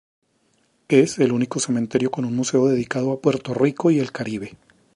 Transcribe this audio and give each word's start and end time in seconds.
Es 0.87 1.19
el 1.19 1.31
único 1.31 1.59
cementerio 1.59 2.09
con 2.09 2.25
un 2.25 2.35
museo 2.35 2.65
dedicado 2.67 3.11
a 3.11 3.21
Puerto 3.21 3.53
Rico 3.53 3.91
y 3.91 3.99
el 3.99 4.11
Caribe. 4.11 4.57